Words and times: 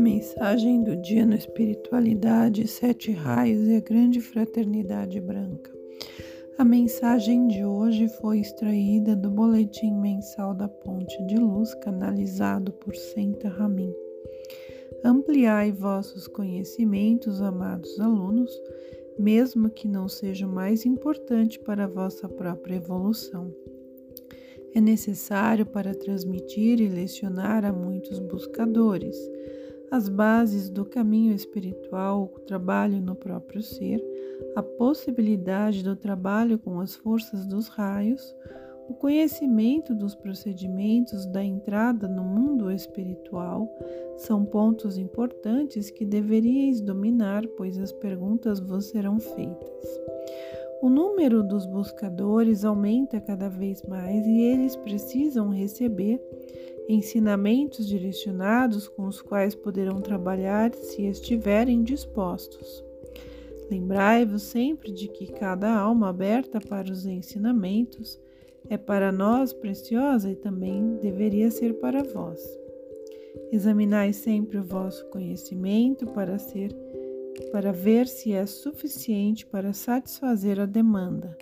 Mensagem 0.00 0.82
do 0.82 0.96
dia 0.96 1.26
no 1.26 1.34
Espiritualidade, 1.34 2.66
Sete 2.66 3.12
Raios 3.12 3.68
e 3.68 3.76
a 3.76 3.80
Grande 3.80 4.18
Fraternidade 4.18 5.20
Branca. 5.20 5.70
A 6.56 6.64
mensagem 6.64 7.46
de 7.46 7.62
hoje 7.62 8.08
foi 8.08 8.40
extraída 8.40 9.14
do 9.14 9.30
Boletim 9.30 9.92
Mensal 9.92 10.54
da 10.54 10.66
Ponte 10.66 11.22
de 11.26 11.36
Luz, 11.36 11.74
canalizado 11.74 12.72
por 12.72 12.96
Senta 12.96 13.50
Ramin. 13.50 13.92
Ampliai 15.04 15.70
vossos 15.70 16.26
conhecimentos, 16.26 17.42
amados 17.42 18.00
alunos, 18.00 18.50
mesmo 19.18 19.68
que 19.68 19.86
não 19.86 20.08
seja 20.08 20.46
o 20.46 20.50
mais 20.50 20.86
importante 20.86 21.58
para 21.58 21.84
a 21.84 21.88
vossa 21.88 22.26
própria 22.26 22.76
evolução 22.76 23.54
é 24.74 24.80
necessário 24.80 25.66
para 25.66 25.94
transmitir 25.94 26.80
e 26.80 26.88
lecionar 26.88 27.64
a 27.64 27.72
muitos 27.72 28.20
buscadores 28.20 29.16
as 29.90 30.08
bases 30.08 30.70
do 30.70 30.84
caminho 30.84 31.34
espiritual, 31.34 32.30
o 32.34 32.40
trabalho 32.40 33.00
no 33.00 33.14
próprio 33.14 33.62
ser, 33.62 34.00
a 34.54 34.62
possibilidade 34.62 35.82
do 35.82 35.96
trabalho 35.96 36.58
com 36.58 36.80
as 36.80 36.94
forças 36.94 37.46
dos 37.46 37.68
raios, 37.68 38.34
o 38.88 38.94
conhecimento 38.94 39.94
dos 39.94 40.14
procedimentos 40.14 41.24
da 41.26 41.44
entrada 41.44 42.08
no 42.08 42.24
mundo 42.24 42.70
espiritual 42.70 43.68
são 44.16 44.44
pontos 44.44 44.98
importantes 44.98 45.90
que 45.90 46.04
deveríeis 46.04 46.80
dominar, 46.80 47.46
pois 47.56 47.78
as 47.78 47.92
perguntas 47.92 48.58
vos 48.58 48.86
serão 48.86 49.20
feitas. 49.20 50.00
O 50.82 50.88
número 50.88 51.42
dos 51.42 51.66
buscadores 51.66 52.64
aumenta 52.64 53.20
cada 53.20 53.48
vez 53.48 53.82
mais 53.82 54.26
e 54.26 54.40
eles 54.40 54.76
precisam 54.76 55.50
receber 55.50 56.18
ensinamentos 56.88 57.86
direcionados 57.86 58.88
com 58.88 59.06
os 59.06 59.20
quais 59.20 59.54
poderão 59.54 60.00
trabalhar 60.00 60.72
se 60.74 61.02
estiverem 61.02 61.82
dispostos. 61.82 62.82
Lembrai-vos 63.70 64.42
sempre 64.42 64.90
de 64.90 65.06
que 65.08 65.26
cada 65.26 65.70
alma 65.70 66.08
aberta 66.08 66.58
para 66.60 66.90
os 66.90 67.06
ensinamentos 67.06 68.18
é 68.68 68.76
para 68.76 69.12
nós 69.12 69.52
preciosa 69.52 70.30
e 70.30 70.34
também 70.34 70.96
deveria 70.96 71.50
ser 71.50 71.74
para 71.74 72.02
vós. 72.02 72.40
Examinai 73.52 74.12
sempre 74.12 74.58
o 74.58 74.64
vosso 74.64 75.04
conhecimento 75.10 76.06
para 76.06 76.38
ser 76.38 76.74
para 77.50 77.72
ver 77.72 78.06
se 78.06 78.32
é 78.32 78.46
suficiente 78.46 79.46
para 79.46 79.72
satisfazer 79.72 80.60
a 80.60 80.66
demanda. 80.66 81.36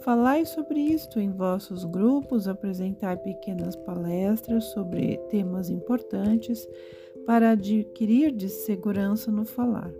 Falai 0.00 0.44
sobre 0.44 0.80
isto 0.80 1.18
em 1.18 1.30
vossos 1.30 1.84
grupos, 1.84 2.46
apresentai 2.46 3.16
pequenas 3.16 3.74
palestras 3.74 4.64
sobre 4.66 5.16
temas 5.30 5.70
importantes 5.70 6.68
para 7.26 7.52
adquirir 7.52 8.30
de 8.30 8.48
segurança 8.48 9.32
no 9.32 9.46
falar. 9.46 9.90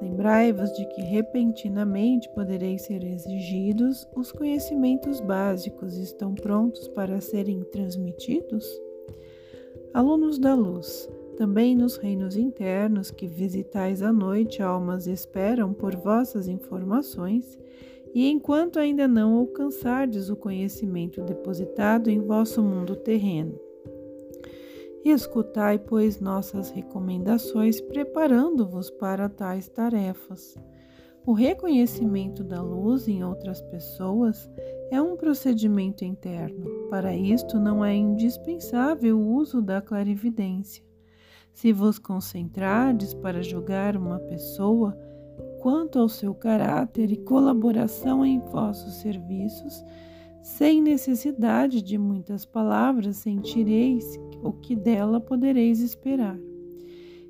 Lembrai-vos 0.00 0.72
de 0.72 0.84
que 0.86 1.00
repentinamente 1.00 2.28
podereis 2.34 2.82
ser 2.82 3.04
exigidos, 3.04 4.06
os 4.16 4.32
conhecimentos 4.32 5.20
básicos 5.20 5.96
estão 5.96 6.34
prontos 6.34 6.88
para 6.88 7.20
serem 7.20 7.62
transmitidos? 7.64 8.64
Alunos 9.94 10.38
da 10.38 10.54
luz, 10.54 11.08
também 11.42 11.74
nos 11.74 11.96
reinos 11.96 12.36
internos 12.36 13.10
que 13.10 13.26
visitais 13.26 14.00
à 14.00 14.12
noite, 14.12 14.62
almas 14.62 15.08
esperam 15.08 15.74
por 15.74 15.96
vossas 15.96 16.46
informações, 16.46 17.58
e 18.14 18.30
enquanto 18.30 18.78
ainda 18.78 19.08
não 19.08 19.38
alcançardes 19.38 20.30
o 20.30 20.36
conhecimento 20.36 21.20
depositado 21.20 22.08
em 22.08 22.20
vosso 22.20 22.62
mundo 22.62 22.94
terreno. 22.94 23.58
Escutai, 25.04 25.80
pois, 25.80 26.20
nossas 26.20 26.70
recomendações, 26.70 27.80
preparando-vos 27.80 28.88
para 28.88 29.28
tais 29.28 29.68
tarefas. 29.68 30.56
O 31.26 31.32
reconhecimento 31.32 32.44
da 32.44 32.62
luz 32.62 33.08
em 33.08 33.24
outras 33.24 33.60
pessoas 33.62 34.48
é 34.92 35.02
um 35.02 35.16
procedimento 35.16 36.04
interno. 36.04 36.86
Para 36.88 37.16
isto, 37.16 37.58
não 37.58 37.84
é 37.84 37.92
indispensável 37.92 39.18
o 39.18 39.34
uso 39.34 39.60
da 39.60 39.82
clarividência. 39.82 40.91
Se 41.52 41.72
vos 41.72 41.98
concentrardes 41.98 43.14
para 43.14 43.42
julgar 43.42 43.96
uma 43.96 44.18
pessoa, 44.18 44.96
quanto 45.60 45.98
ao 45.98 46.08
seu 46.08 46.34
caráter 46.34 47.12
e 47.12 47.16
colaboração 47.16 48.24
em 48.24 48.40
vossos 48.40 48.94
serviços, 48.94 49.84
sem 50.42 50.82
necessidade 50.82 51.80
de 51.80 51.96
muitas 51.96 52.44
palavras, 52.44 53.18
sentireis 53.18 54.18
o 54.42 54.52
que 54.52 54.74
dela 54.74 55.20
podereis 55.20 55.80
esperar. 55.80 56.36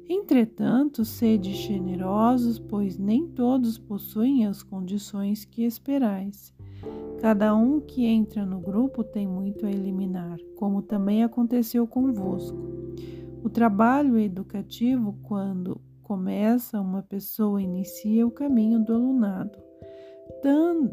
Entretanto, 0.09 1.05
sede 1.05 1.53
generosos, 1.53 2.59
pois 2.59 2.97
nem 2.99 3.28
todos 3.28 3.78
possuem 3.78 4.47
as 4.47 4.62
condições 4.62 5.44
que 5.44 5.65
esperais. 5.65 6.55
Cada 7.21 7.55
um 7.55 7.81
que 7.81 8.05
entra 8.06 8.44
no 8.44 8.61
grupo 8.61 9.05
tem 9.05 9.27
muito 9.27 9.66
a 9.66 9.71
eliminar, 9.71 10.38
como 10.56 10.82
também 10.82 11.22
aconteceu 11.22 11.87
convosco. 11.87 12.81
O 13.43 13.51
trabalho 13.51 14.19
educativo, 14.19 15.19
quando 15.25 15.81
começa, 16.03 16.81
uma 16.81 17.03
pessoa 17.03 17.61
inicia 17.61 18.27
o 18.27 18.31
caminho 18.31 18.79
do 18.79 18.95
alunado, 18.95 19.59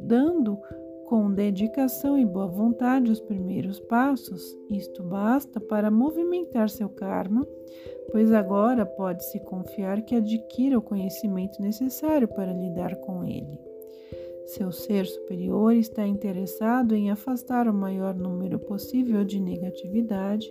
dando 0.08 0.58
com 1.06 1.32
dedicação 1.32 2.18
e 2.18 2.26
boa 2.26 2.48
vontade 2.48 3.12
os 3.12 3.20
primeiros 3.20 3.80
passos. 3.82 4.58
Isto 4.70 5.04
basta 5.04 5.60
para 5.60 5.92
movimentar 5.92 6.70
seu 6.70 6.90
karma, 6.90 7.48
pois 8.12 8.32
agora 8.32 8.86
pode-se 8.86 9.40
confiar 9.42 10.02
que 10.02 10.16
adquira 10.16 10.78
o 10.78 10.82
conhecimento 10.82 11.62
necessário 11.62 12.28
para 12.28 12.54
lidar 12.54 12.96
com 12.98 13.24
ele. 13.24 13.60
Seu 14.46 14.72
ser 14.72 15.06
superior 15.06 15.74
está 15.74 16.08
interessado 16.08 16.96
em 16.96 17.12
afastar 17.12 17.68
o 17.68 17.74
maior 17.74 18.16
número 18.16 18.58
possível 18.58 19.24
de 19.24 19.40
negatividade 19.40 20.50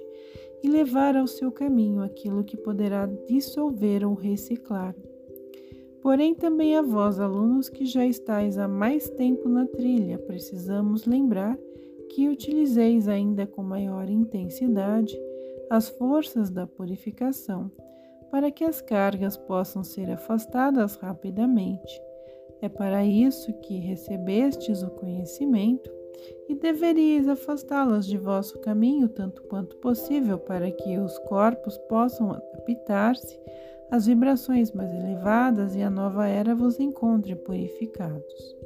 e 0.62 0.68
levar 0.68 1.16
ao 1.16 1.26
seu 1.26 1.50
caminho 1.52 2.02
aquilo 2.02 2.44
que 2.44 2.56
poderá 2.56 3.06
dissolver 3.26 4.06
ou 4.06 4.14
reciclar. 4.14 4.94
Porém, 6.00 6.34
também 6.34 6.76
a 6.76 6.82
vós, 6.82 7.18
alunos 7.18 7.68
que 7.68 7.84
já 7.84 8.06
estáis 8.06 8.56
há 8.56 8.68
mais 8.68 9.08
tempo 9.10 9.48
na 9.48 9.66
trilha, 9.66 10.18
precisamos 10.18 11.04
lembrar 11.04 11.58
que 12.10 12.28
utilizeis 12.28 13.08
ainda 13.08 13.46
com 13.46 13.62
maior 13.62 14.08
intensidade 14.08 15.18
as 15.68 15.88
forças 15.88 16.50
da 16.50 16.66
purificação, 16.66 17.70
para 18.30 18.50
que 18.50 18.64
as 18.64 18.80
cargas 18.80 19.36
possam 19.36 19.84
ser 19.84 20.10
afastadas 20.10 20.96
rapidamente. 20.96 22.00
É 22.60 22.68
para 22.68 23.04
isso 23.04 23.52
que 23.60 23.78
recebestes 23.78 24.82
o 24.82 24.90
conhecimento 24.90 25.97
e 26.48 26.54
deveríeis 26.54 27.28
afastá-las 27.28 28.06
de 28.06 28.16
vosso 28.16 28.58
caminho 28.60 29.08
tanto 29.08 29.42
quanto 29.42 29.76
possível, 29.76 30.38
para 30.38 30.70
que 30.70 30.98
os 30.98 31.18
corpos 31.20 31.76
possam 31.88 32.32
adaptar-se 32.32 33.38
às 33.90 34.06
vibrações 34.06 34.72
mais 34.72 34.92
elevadas 34.92 35.74
e 35.74 35.82
a 35.82 35.90
nova 35.90 36.26
era 36.26 36.54
vos 36.54 36.78
encontre 36.78 37.34
purificados. 37.34 38.56